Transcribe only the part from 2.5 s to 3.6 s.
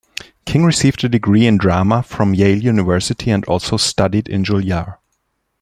University, and